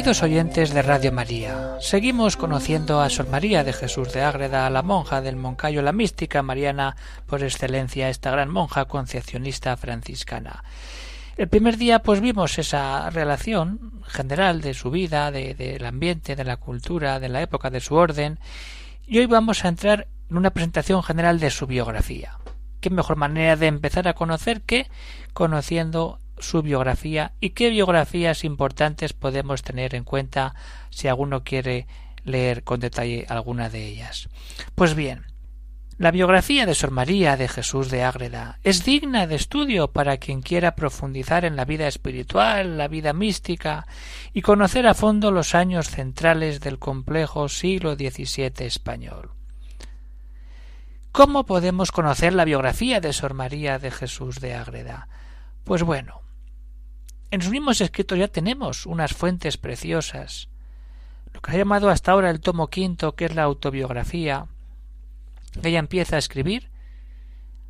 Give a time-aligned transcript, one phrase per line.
[0.00, 4.80] Queridos oyentes de Radio María, seguimos conociendo a Sor María de Jesús de Ágreda, la
[4.80, 10.64] monja del Moncayo, la mística mariana por excelencia, esta gran monja concepcionista franciscana.
[11.36, 16.56] El primer día pues vimos esa relación general de su vida, del ambiente, de la
[16.56, 18.38] cultura, de la época de su orden,
[19.06, 22.38] y hoy vamos a entrar en una presentación general de su biografía.
[22.80, 24.86] ¿Qué mejor manera de empezar a conocer que
[25.34, 30.54] conociendo su biografía y qué biografías importantes podemos tener en cuenta
[30.90, 31.86] si alguno quiere
[32.24, 34.28] leer con detalle alguna de ellas.
[34.74, 35.26] Pues bien,
[36.00, 40.40] la biografía de Sor María de Jesús de Ágreda es digna de estudio para quien
[40.40, 43.86] quiera profundizar en la vida espiritual, la vida mística
[44.32, 49.32] y conocer a fondo los años centrales del complejo siglo XVII español.
[51.12, 55.08] ¿Cómo podemos conocer la biografía de Sor María de Jesús de Ágreda?
[55.64, 56.22] Pues bueno,
[57.30, 60.48] en sus mismos escritos ya tenemos unas fuentes preciosas.
[61.32, 64.46] Lo que ha llamado hasta ahora el tomo quinto, que es la autobiografía,
[65.62, 66.70] ella empieza a escribir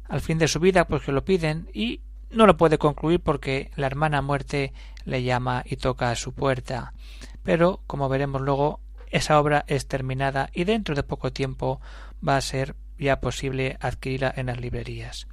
[0.08, 2.00] al fin de su vida, pues que lo piden, y
[2.30, 4.72] no lo puede concluir porque la hermana muerte
[5.04, 6.94] le llama y toca a su puerta.
[7.42, 11.80] Pero, como veremos luego, esa obra es terminada y dentro de poco tiempo
[12.26, 15.26] va a ser ya posible adquirirla en las librerías.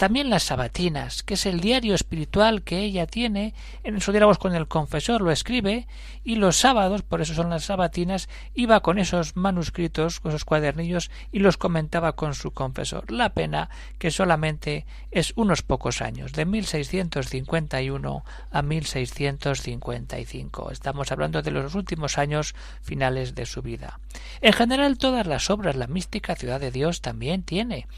[0.00, 3.52] También las sabatinas, que es el diario espiritual que ella tiene,
[3.84, 5.86] en su diálogos con el confesor lo escribe,
[6.24, 11.10] y los sábados, por eso son las sabatinas, iba con esos manuscritos, con esos cuadernillos,
[11.32, 13.12] y los comentaba con su confesor.
[13.12, 20.70] La pena que solamente es unos pocos años, de 1651 a 1655.
[20.70, 24.00] Estamos hablando de los últimos años finales de su vida.
[24.40, 27.88] En general, todas las obras, la mística ciudad de Dios también tiene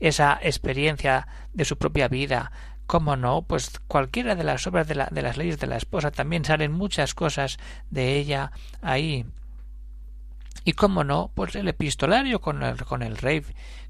[0.00, 2.52] esa experiencia de su propia vida.
[2.86, 3.42] ¿Cómo no?
[3.42, 7.58] Pues cualquiera de las obras de, las leyes de la esposa también salen muchas cosas
[7.90, 8.50] de ella
[8.80, 9.26] ahí.
[10.64, 13.42] Y cómo no, pues el epistolario con el, con el rey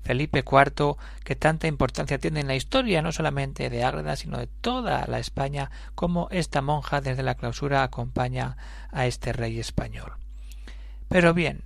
[0.03, 4.49] Felipe IV, que tanta importancia tiene en la historia, no solamente de Ágreda, sino de
[4.49, 8.57] toda la España, como esta monja desde la clausura acompaña
[8.91, 10.15] a este rey español.
[11.09, 11.63] Pero bien,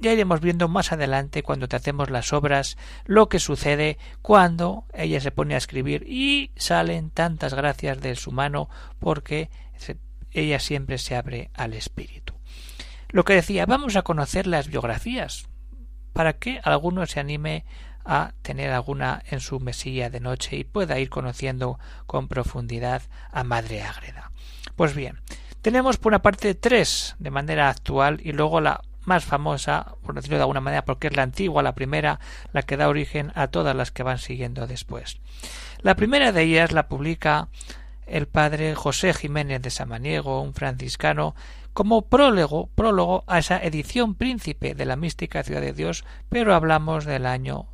[0.00, 5.30] ya iremos viendo más adelante cuando tratemos las obras lo que sucede cuando ella se
[5.30, 8.68] pone a escribir y salen tantas gracias de su mano
[8.98, 9.50] porque
[10.32, 12.34] ella siempre se abre al espíritu.
[13.08, 15.48] Lo que decía, vamos a conocer las biografías
[16.12, 17.64] para que alguno se anime
[18.04, 23.44] a tener alguna en su mesilla de noche y pueda ir conociendo con profundidad a
[23.44, 24.32] Madre Ágreda.
[24.76, 25.20] Pues bien,
[25.60, 30.36] tenemos por una parte tres de manera actual y luego la más famosa, por decirlo
[30.36, 32.20] de alguna manera, porque es la antigua, la primera,
[32.52, 35.18] la que da origen a todas las que van siguiendo después.
[35.80, 37.48] La primera de ellas la publica
[38.06, 41.34] el padre José Jiménez de Samaniego, un franciscano,
[41.72, 47.04] como prólogo, prólogo a esa edición príncipe de la mística ciudad de Dios, pero hablamos
[47.04, 47.66] del año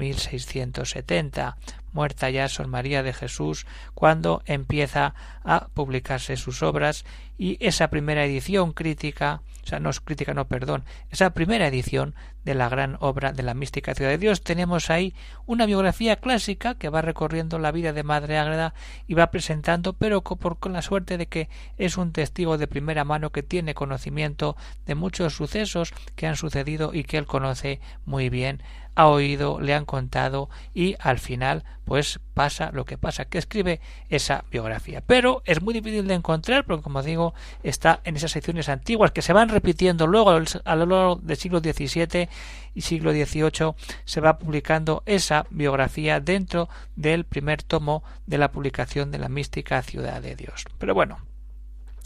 [0.00, 1.56] 1670,
[1.92, 7.04] muerta ya Sor María de Jesús, cuando empieza a publicarse sus obras
[7.38, 12.14] y esa primera edición crítica o sea, no es crítica, no, perdón, esa primera edición
[12.44, 14.42] de la gran obra de la mística ciudad de Dios.
[14.42, 15.14] Tenemos ahí
[15.46, 18.74] una biografía clásica que va recorriendo la vida de Madre Ágreda
[19.06, 23.30] y va presentando, pero con la suerte de que es un testigo de primera mano
[23.30, 24.56] que tiene conocimiento
[24.86, 28.62] de muchos sucesos que han sucedido y que él conoce muy bien
[29.00, 33.80] ha oído, le han contado y al final pues pasa lo que pasa, que escribe
[34.08, 35.02] esa biografía.
[35.04, 39.22] Pero es muy difícil de encontrar porque como digo está en esas secciones antiguas que
[39.22, 42.28] se van repitiendo luego a lo largo del siglo XVII
[42.74, 43.74] y siglo XVIII
[44.04, 49.82] se va publicando esa biografía dentro del primer tomo de la publicación de la mística
[49.82, 50.66] ciudad de Dios.
[50.78, 51.18] Pero bueno,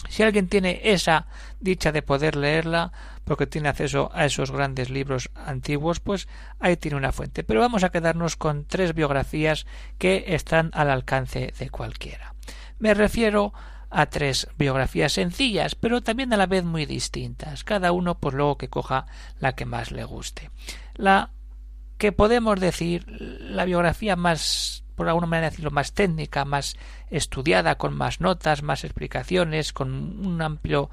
[0.09, 1.27] si alguien tiene esa
[1.61, 2.93] dicha de poder leerla,
[3.25, 6.29] porque tiene acceso a esos grandes libros antiguos, pues
[6.61, 7.43] ahí tiene una fuente.
[7.45, 9.67] Pero vamos a quedarnos con tres biografías
[9.99, 12.35] que están al alcance de cualquiera.
[12.79, 13.53] Me refiero
[13.91, 18.59] a tres biografías sencillas, pero también a la vez muy distintas, cada uno pues luego
[18.59, 19.07] que coja
[19.39, 20.51] la que más le guste.
[20.95, 21.31] La
[21.97, 26.77] que podemos decir la biografía más por alguna manera decirlo, más técnica, más
[27.11, 30.91] estudiada, con más notas, más explicaciones, con un amplio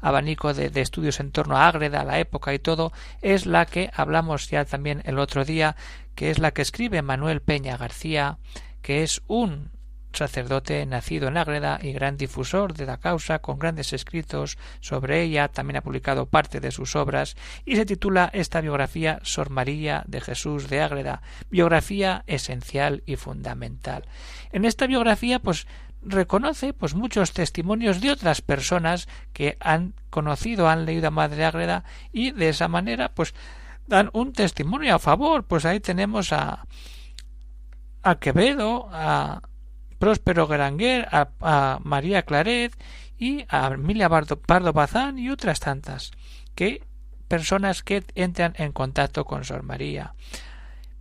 [0.00, 2.92] abanico de, estudios en torno a Ágreda, la época y todo,
[3.22, 5.76] es la que hablamos ya también el otro día,
[6.14, 8.36] que es la que escribe Manuel Peña García,
[8.82, 9.70] que es un
[10.14, 15.48] sacerdote nacido en Ágreda y gran difusor de la causa, con grandes escritos sobre ella,
[15.48, 20.20] también ha publicado parte de sus obras, y se titula esta biografía Sor María de
[20.20, 24.04] Jesús de Ágreda, biografía esencial y fundamental.
[24.52, 25.66] En esta biografía, pues
[26.02, 31.84] reconoce pues muchos testimonios de otras personas que han conocido, han leído a Madre Ágreda
[32.12, 33.34] y de esa manera pues
[33.86, 35.44] dan un testimonio a favor.
[35.44, 36.66] Pues ahí tenemos a
[38.04, 39.40] a Quevedo, a
[39.98, 42.72] Próspero Granguer, a, María Claret
[43.18, 46.10] y a Emilia Pardo Bazán y otras tantas,
[46.54, 46.82] que
[47.28, 50.14] personas que entran en contacto con Sor María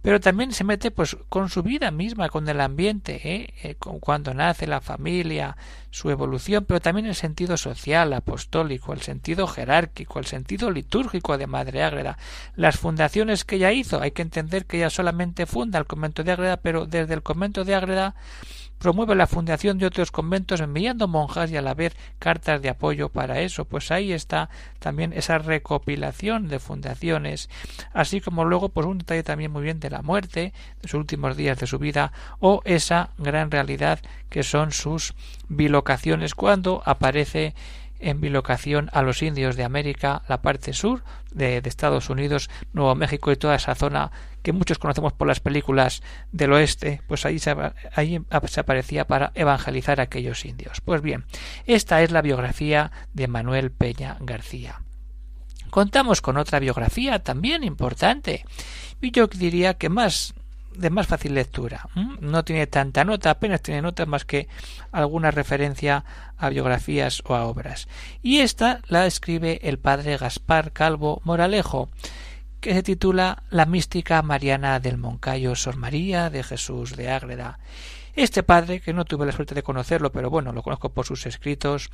[0.04, 3.54] pero también se mete pues con su vida misma, con el ambiente, ¿eh?
[3.64, 5.56] eh cuando nace la familia,
[5.92, 11.48] su evolución, pero también el sentido social, apostólico, el sentido jerárquico, el sentido litúrgico de
[11.48, 12.18] Madre Ágreda,
[12.58, 16.34] las fundaciones que ella hizo, hay que entender que ella solamente funda el convento de
[16.34, 18.16] Ágreda, pero desde el convento de Ágreda
[18.84, 23.08] promueve la fundación de otros conventos enviando monjas y a la vez cartas de apoyo
[23.08, 23.64] para eso.
[23.64, 24.50] Pues ahí está
[24.80, 27.50] también esa recopilación de fundaciones,
[27.94, 30.52] así como luego pues un detalle también muy bien de la muerte,
[30.82, 34.00] de sus últimos días de su vida, o esa gran realidad
[34.30, 35.16] que son sus
[35.48, 37.56] bilocaciones cuando aparece
[38.02, 43.32] en bilocación a los indios de América, la parte sur de, Estados Unidos, Nuevo México
[43.32, 44.12] y toda esa zona
[44.44, 47.52] que muchos conocemos por las películas del oeste, pues ahí se,
[48.60, 50.82] aparecía para evangelizar a aquellos indios.
[50.82, 51.26] Pues bien,
[51.66, 54.82] esta es la biografía de Manuel Peña García.
[55.70, 58.46] Contamos con otra biografía también importante,
[59.02, 60.36] y yo diría que más
[60.76, 61.88] de más fácil lectura.
[62.20, 64.48] No tiene tanta nota, apenas tiene notas más que
[64.92, 66.04] alguna referencia
[66.38, 67.88] a biografías o a obras.
[68.22, 71.90] Y esta la escribe el padre Gaspar Calvo Moralejo,
[72.64, 77.60] que se titula La mística mariana del Moncayo Sor María de Jesús de Ágreda.
[78.16, 81.26] Este padre, que no tuve la suerte de conocerlo, pero bueno, lo conozco por sus
[81.26, 81.92] escritos,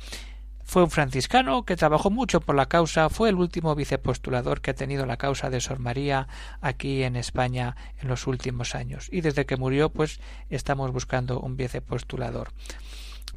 [0.62, 4.74] fue un franciscano que trabajó mucho por la causa, fue el último vicepostulador que ha
[4.74, 6.28] tenido la causa de Sor María
[6.60, 9.08] aquí en España en los últimos años.
[9.10, 10.20] Y desde que murió, pues
[10.50, 12.52] estamos buscando un vicepostulador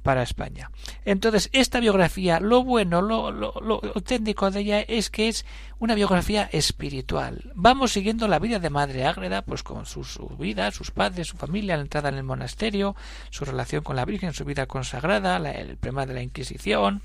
[0.04, 0.70] para España.
[1.06, 5.46] Entonces, esta biografía, lo bueno, lo, lo, lo, técnico de ella es que es
[5.80, 7.52] una biografía espiritual.
[7.56, 11.38] Vamos siguiendo la vida de Madre Ágreda, pues con su, su, vida, sus padres, su
[11.38, 12.96] familia, la entrada en el monasterio,
[13.32, 17.02] su relación con la Virgen, su vida consagrada, la, el problema de la Inquisición,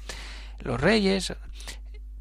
[0.59, 1.33] los reyes,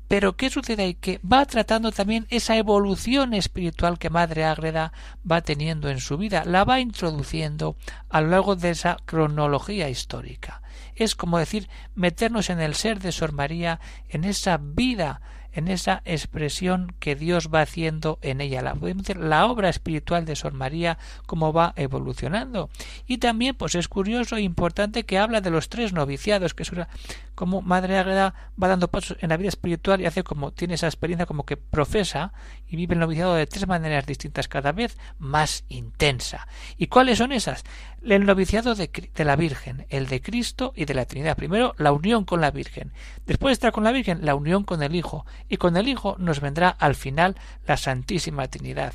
[0.07, 0.93] pero ¿qué sucede ahí?
[0.93, 4.93] Que va tratando también esa evolución espiritual que Madre Ágreda
[5.29, 7.75] va teniendo en su vida, la va introduciendo
[8.09, 10.61] a lo largo de esa cronología histórica.
[10.97, 13.79] Es como decir, meternos en el ser de Sor María,
[14.09, 15.21] en esa vida
[15.57, 18.77] en esa expresión que Dios va haciendo en ella, la,
[19.15, 22.69] la obra espiritual de Sor María, cómo va evolucionando.
[23.07, 26.71] Y también, pues es curioso e importante que habla de los tres noviciados, que es
[27.33, 30.87] como Madre Ágreda va dando pasos en la vida espiritual y hace como, tiene esa
[30.87, 32.33] experiencia como que profesa
[32.67, 36.47] y vive el noviciado de tres maneras distintas, cada vez más intensa.
[36.77, 37.63] ¿Y cuáles son esas?
[38.03, 41.35] El noviciado de, de la Virgen, el de Cristo y de la Trinidad.
[41.35, 42.91] Primero, la unión con la Virgen.
[43.25, 46.15] Después de estar con la Virgen, la unión con el Hijo y con el Hijo
[46.19, 47.35] nos vendrá al final
[47.65, 48.93] la Santísima Trinidad,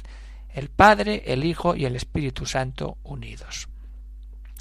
[0.55, 3.69] el Padre, el Hijo y el Espíritu Santo unidos.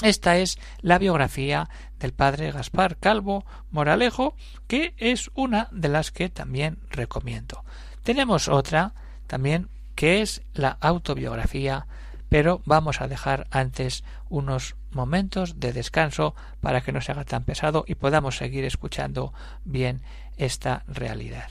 [0.02, 1.70] Esta es la biografía
[2.00, 4.36] del padre Gaspar Calvo Moralejo,
[4.68, 7.64] que es una de las que también recomiendo.
[8.04, 8.94] Tenemos otra
[9.28, 11.86] también que es la autobiografía,
[12.30, 17.44] pero vamos a dejar antes unos momentos de descanso para que no se haga tan
[17.44, 19.34] pesado y podamos seguir escuchando
[19.64, 20.02] bien
[20.38, 21.50] esta realidad.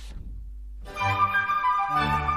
[0.87, 2.30] Thank you.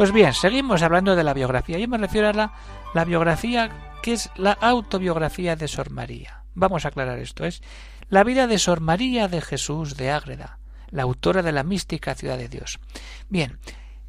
[0.00, 1.78] Pues bien, seguimos hablando de la biografía.
[1.78, 2.54] Yo me refiero a la,
[2.94, 6.42] la biografía que es la autobiografía de Sor María.
[6.54, 7.44] Vamos a aclarar esto.
[7.44, 7.60] Es
[8.08, 12.38] la vida de Sor María de Jesús de Ágreda, la autora de la mística Ciudad
[12.38, 12.80] de Dios.
[13.28, 13.58] Bien,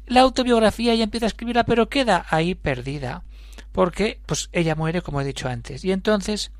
[0.06, 3.24] la autobiografía ya empieza a escribirla, pero queda ahí perdida,
[3.72, 5.84] porque pues ella muere, como he dicho antes.
[5.84, 6.52] Y entonces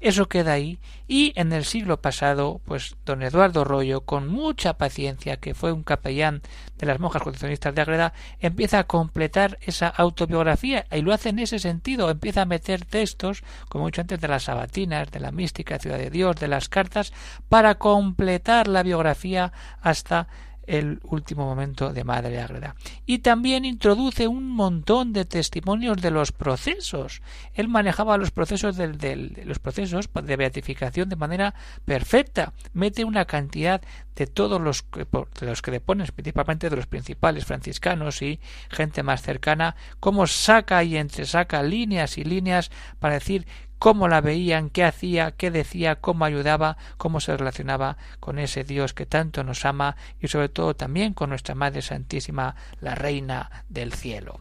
[0.00, 0.78] eso queda ahí.
[1.06, 5.82] Y en el siglo pasado, pues don Eduardo Rollo, con mucha paciencia, que fue un
[5.82, 6.42] capellán
[6.76, 11.40] de las monjas condicionistas de Agreda, empieza a completar esa autobiografía y lo hace en
[11.40, 15.78] ese sentido, empieza a meter textos, como dicho antes, de las sabatinas, de la mística
[15.78, 17.12] Ciudad de Dios, de las cartas,
[17.48, 20.28] para completar la biografía hasta
[20.68, 22.76] el último momento de Madre Ágreda.
[23.06, 27.22] Y también introduce un montón de testimonios de los procesos.
[27.54, 32.52] Él manejaba los procesos de los procesos de beatificación de manera perfecta.
[32.74, 33.80] Mete una cantidad
[34.14, 39.02] de todos los, de los que le pones, principalmente de los principales franciscanos y gente
[39.02, 43.46] más cercana, cómo saca y entresaca líneas y líneas para decir
[43.78, 48.94] cómo la veían, qué hacía, qué decía, cómo ayudaba, cómo se relacionaba con ese Dios
[48.94, 53.92] que tanto nos ama y sobre todo también con nuestra Madre Santísima, la Reina del
[53.92, 54.40] Cielo.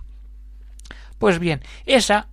[1.17, 2.27] Pues bien, esa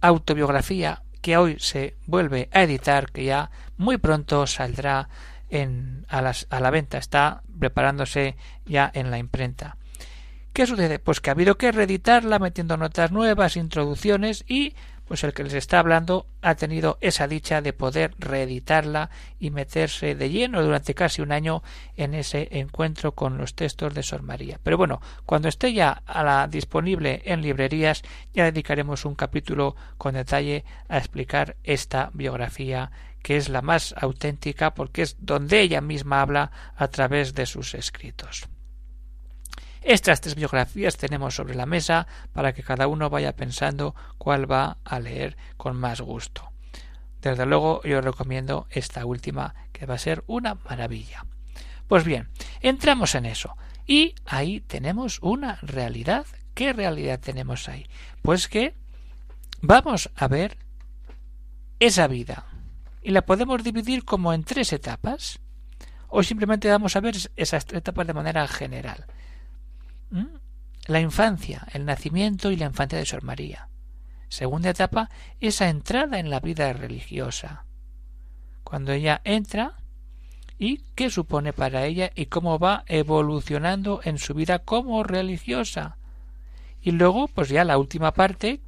[0.00, 5.08] autobiografía que hoy se vuelve a editar, que ya muy pronto saldrá
[5.48, 9.76] en, a, a la venta, está preparándose ya en la imprenta.
[10.52, 10.98] ¿Qué sucede?
[10.98, 14.74] Pues que ha habido que reeditarla metiendo notas nuevas, introducciones y
[15.06, 20.14] pues el que les está hablando ha tenido esa dicha de poder reeditarla y meterse
[20.14, 21.62] de lleno durante casi un año
[21.96, 24.60] en ese encuentro con los textos de Sor María.
[24.62, 30.14] Pero bueno, cuando esté ya a la disponible en librerías, ya dedicaremos un capítulo con
[30.14, 32.90] detalle a explicar esta biografía
[33.22, 37.74] que es la más auténtica porque es donde ella misma habla a través de sus
[37.74, 38.46] escritos.
[39.84, 44.78] Estas tres biografías tenemos sobre la mesa para que cada uno vaya pensando cuál va
[44.82, 46.50] a leer con más gusto.
[47.20, 51.26] Desde luego yo recomiendo esta última que va a ser una maravilla.
[51.86, 56.24] Pues bien, entramos en eso y ahí tenemos una realidad.
[56.54, 57.86] ¿Qué realidad tenemos ahí?
[58.22, 58.74] Pues que
[59.60, 60.56] vamos a ver
[61.78, 62.46] esa vida
[63.02, 65.40] y la podemos dividir como en tres etapas
[66.08, 69.04] o simplemente vamos a ver esas tres etapas de manera general.
[70.14, 70.36] ¿Mm?
[70.86, 73.68] La infancia, el nacimiento y la infancia de Sor María.
[74.28, 77.64] Segunda etapa, esa entrada en la vida religiosa.
[78.62, 79.74] Cuando ella entra
[80.56, 85.98] y qué supone para ella y cómo va evolucionando en su vida como religiosa.
[86.80, 88.60] Y luego, pues ya la última parte,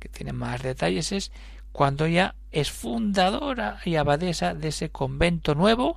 [0.00, 1.30] que tiene más detalles, es
[1.70, 5.96] cuando ella es fundadora y abadesa de ese convento nuevo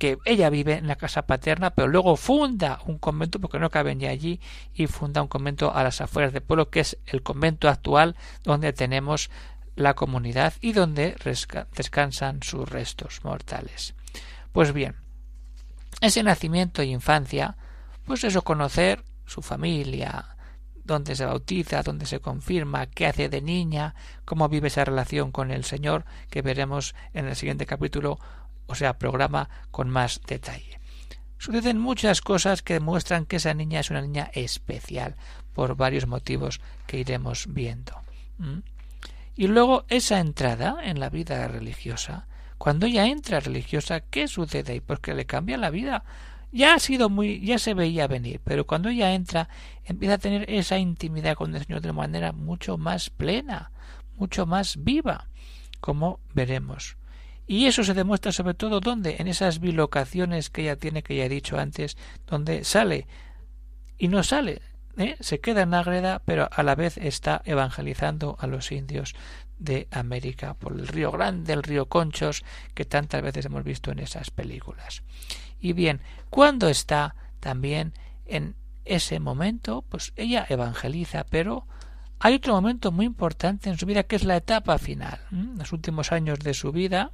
[0.00, 4.00] que ella vive en la casa paterna, pero luego funda un convento, porque no caben
[4.00, 4.40] ya allí,
[4.72, 8.72] y funda un convento a las afueras del pueblo, que es el convento actual donde
[8.72, 9.30] tenemos
[9.76, 11.16] la comunidad y donde
[11.76, 13.94] descansan sus restos mortales.
[14.52, 14.96] Pues bien,
[16.00, 17.58] ese nacimiento e infancia,
[18.06, 20.34] pues eso conocer su familia,
[20.82, 25.50] dónde se bautiza, dónde se confirma, qué hace de niña, cómo vive esa relación con
[25.50, 28.18] el Señor, que veremos en el siguiente capítulo
[28.70, 30.80] o sea, programa con más detalle.
[31.38, 35.16] Suceden muchas cosas que demuestran que esa niña es una niña especial
[35.52, 38.00] por varios motivos que iremos viendo.
[39.34, 44.80] Y luego esa entrada en la vida religiosa, cuando ella entra religiosa, ¿qué sucede ahí?
[44.80, 46.04] Pues que le cambia la vida.
[46.52, 49.48] Ya ha sido muy, ya se veía venir, pero cuando ella entra,
[49.84, 53.72] empieza a tener esa intimidad con el Señor de manera mucho más plena,
[54.16, 55.28] mucho más viva,
[55.80, 56.99] como veremos.
[57.50, 61.24] Y eso se demuestra sobre todo donde, en esas bilocaciones que ella tiene, que ya
[61.24, 63.08] he dicho antes, donde sale
[63.98, 64.62] y no sale,
[64.96, 65.16] ¿eh?
[65.18, 69.16] se queda en Ágreda, pero a la vez está evangelizando a los indios
[69.58, 73.98] de América por el río Grande, el río Conchos, que tantas veces hemos visto en
[73.98, 75.02] esas películas.
[75.58, 77.94] Y bien, cuando está también
[78.26, 78.54] en
[78.84, 81.66] ese momento, pues ella evangeliza, pero
[82.20, 85.18] hay otro momento muy importante en su vida que es la etapa final,
[85.56, 87.10] los últimos años de su vida,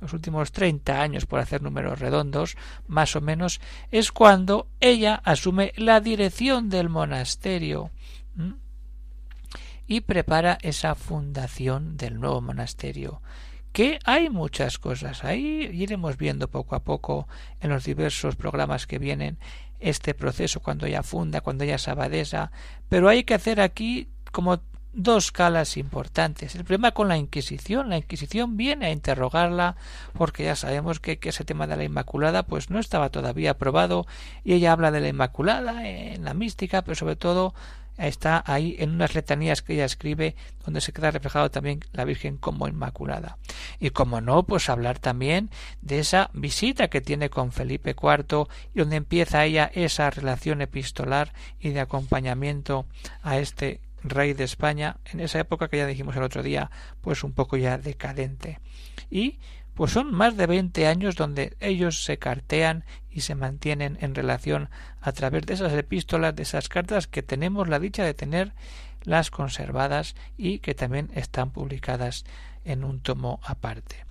[0.00, 2.56] los últimos treinta años, por hacer números redondos,
[2.88, 7.90] más o menos, es cuando ella asume la dirección del monasterio
[9.86, 13.22] y prepara esa fundación del nuevo monasterio
[13.72, 15.24] que hay muchas cosas.
[15.24, 17.28] Ahí iremos viendo poco a poco
[17.60, 19.38] en los diversos programas que vienen
[19.78, 22.52] este proceso cuando ella funda, cuando ella es abadesa,
[22.88, 24.60] pero hay que hacer aquí como
[24.92, 26.54] dos calas importantes.
[26.54, 27.90] El problema con la Inquisición.
[27.90, 29.76] La Inquisición viene a interrogarla
[30.14, 34.06] porque ya sabemos que, ese tema de la Inmaculada pues no estaba todavía aprobado
[34.44, 37.54] y ella habla de la Inmaculada en la mística, pero sobre todo
[37.98, 40.34] está ahí en unas letanías que ella escribe
[40.64, 43.36] donde se queda reflejado también la Virgen como Inmaculada.
[43.78, 45.50] Y como no, pues hablar también
[45.82, 51.32] de esa visita que tiene con Felipe IV y donde empieza ella esa relación epistolar
[51.60, 52.86] y de acompañamiento
[53.22, 57.24] a este rey de España en esa época que ya dijimos el otro día pues
[57.24, 58.60] un poco ya decadente
[59.10, 59.38] y
[59.74, 64.68] pues son más de veinte años donde ellos se cartean y se mantienen en relación
[65.00, 68.52] a través de esas epístolas, de esas cartas que tenemos la dicha de tener
[69.02, 72.24] las conservadas y que también están publicadas
[72.64, 74.04] en un tomo aparte.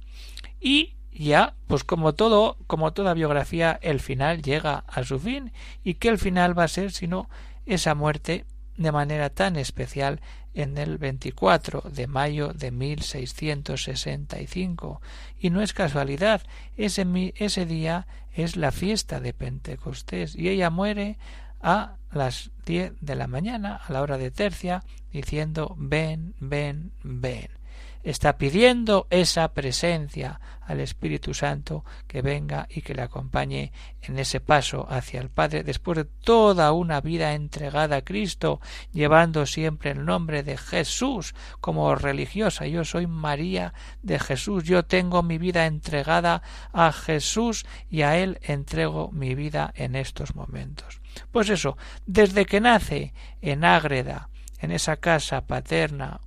[0.59, 5.51] Y ya, pues como todo, como toda biografía, el final llega a su fin
[5.83, 7.29] y que el final va a ser sino
[7.65, 8.45] esa muerte
[8.79, 10.19] de manera tan especial
[10.53, 15.01] en el 24 de mayo de 1665.
[15.37, 16.41] Y no es casualidad,
[16.77, 17.05] ese,
[17.35, 21.17] ese día es la fiesta de Pentecostés y ella muere
[21.61, 27.58] a las diez de la mañana, a la hora de tercia, diciendo ven, ven, ven
[28.03, 34.39] está pidiendo esa presencia al Espíritu Santo que venga y que le acompañe en ese
[34.39, 40.05] paso hacia el Padre después de toda una vida entregada a Cristo, llevando siempre el
[40.05, 42.67] nombre de Jesús como religiosa.
[42.67, 48.37] Yo soy María de Jesús, yo tengo mi vida entregada a Jesús y a Él
[48.43, 51.01] entrego mi vida en estos momentos.
[51.31, 54.29] Pues eso, desde que nace en Ágreda,
[54.59, 56.21] en esa casa paterna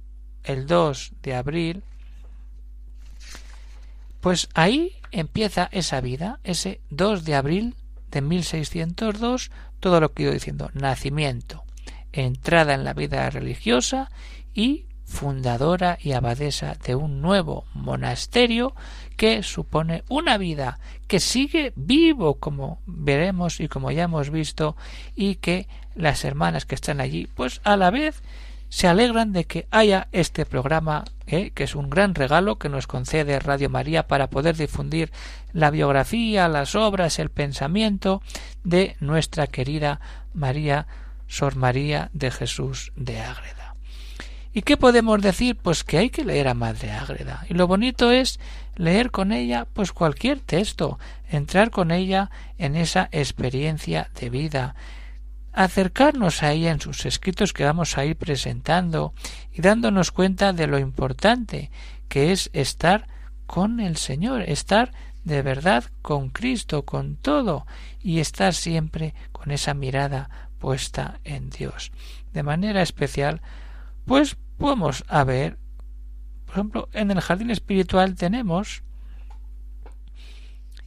[0.44, 1.82] el 2 de abril,
[4.20, 7.74] pues ahí empieza esa vida, ese 2 de abril
[8.10, 11.64] de 1602, todo lo que he ido diciendo, nacimiento,
[12.12, 14.10] entrada en la vida religiosa
[14.54, 18.74] y fundadora y abadesa de un nuevo monasterio
[19.16, 24.74] que supone una vida que sigue vivo como veremos y como ya hemos visto
[25.14, 28.22] y que las hermanas que están allí pues a la vez
[28.72, 31.50] se alegran de que haya este programa, ¿eh?
[31.50, 35.12] que es un gran regalo que nos concede Radio María para poder difundir
[35.52, 38.22] la biografía, las obras, el pensamiento
[38.64, 40.00] de nuestra querida
[40.32, 40.86] María
[41.26, 43.74] Sor María de Jesús de Ágreda.
[44.54, 45.54] ¿Y qué podemos decir?
[45.54, 47.44] Pues que hay que leer a Madre Ágreda.
[47.50, 48.40] Y lo bonito es
[48.76, 50.98] leer con ella pues cualquier texto,
[51.30, 54.74] entrar con ella en esa experiencia de vida,
[55.52, 59.12] acercarnos a ella en sus escritos que vamos a ir presentando
[59.52, 61.70] y dándonos cuenta de lo importante
[62.08, 63.06] que es estar
[63.46, 64.92] con el Señor, estar
[65.24, 67.66] de verdad con Cristo, con todo,
[68.02, 71.92] y estar siempre con esa mirada puesta en Dios.
[72.32, 73.40] De manera especial,
[74.04, 75.58] pues podemos a ver,
[76.46, 78.82] por ejemplo, en el jardín espiritual tenemos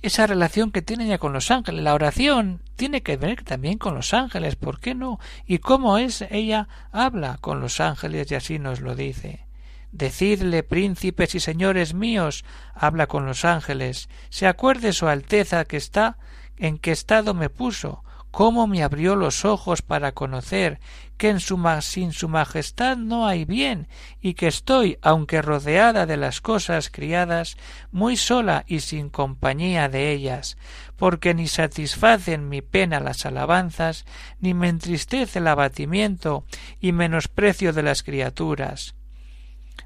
[0.01, 1.83] esa relación que tiene ella con los ángeles.
[1.83, 5.19] La oración tiene que ver también con los ángeles, ¿por qué no?
[5.45, 9.45] Y cómo es ella habla con los ángeles y así nos lo dice.
[9.91, 16.17] Decidle, príncipes y señores míos, habla con los ángeles, se acuerde su Alteza que está
[16.57, 18.03] en qué estado me puso,
[18.35, 20.81] cómo me abrió los ojos para conocer
[21.15, 23.87] que en su sin su majestad no hay bien
[24.19, 27.55] y que estoy, aunque rodeada de las cosas criadas,
[27.93, 30.57] muy sola y sin compañía de ellas,
[30.97, 34.03] porque ni satisfacen mi pena las alabanzas,
[34.41, 36.43] ni me entristece el abatimiento
[36.81, 38.95] y menosprecio de las criaturas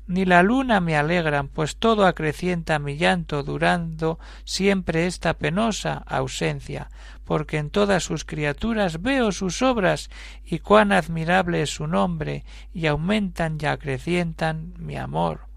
[0.08, 6.89] ni la luna me alegran, pues todo acrecienta mi llanto durando siempre esta penosa ausencia,
[7.25, 10.10] porque en todas sus criaturas veo sus obras
[10.43, 15.48] y cuán admirable es su nombre, y aumentan y acrecientan mi amor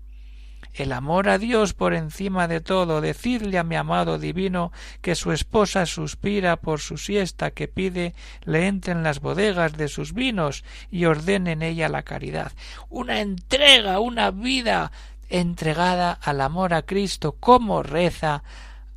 [0.75, 5.33] el amor a Dios por encima de todo, decirle a mi amado divino que su
[5.33, 11.05] esposa suspira por su siesta, que pide le entren las bodegas de sus vinos y
[11.05, 12.53] ordene en ella la caridad.
[12.89, 14.93] Una entrega, una vida
[15.29, 18.43] entregada al amor a Cristo, como reza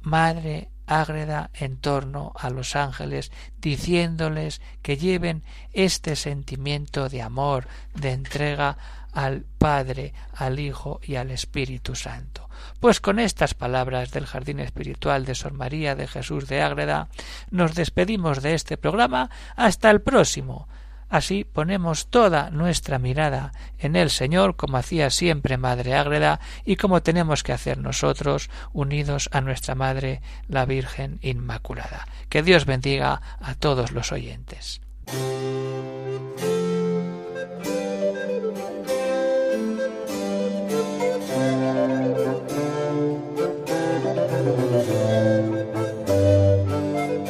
[0.01, 5.43] Madre ágreda en torno a los ángeles, diciéndoles que lleven
[5.74, 8.78] este sentimiento de amor, de entrega
[9.12, 12.50] al Padre, al Hijo y al Espíritu Santo.
[12.80, 17.08] Pues con estas palabras del Jardín Espiritual de Sor María de Jesús de Ágreda
[17.50, 20.67] nos despedimos de este programa hasta el próximo.
[21.15, 27.04] Así ponemos toda nuestra mirada en el Señor, como hacía siempre Madre Ágreda y como
[27.04, 32.06] tenemos que hacer nosotros, unidos a nuestra Madre, la Virgen Inmaculada.
[32.28, 34.82] Que Dios bendiga a todos los oyentes.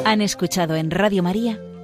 [0.05, 1.59] Han escuchado en Radio María